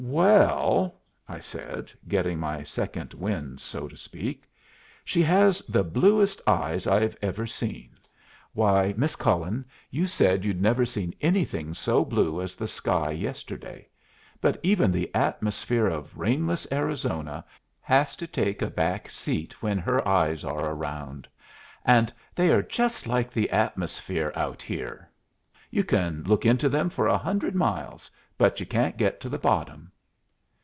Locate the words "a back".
18.63-19.07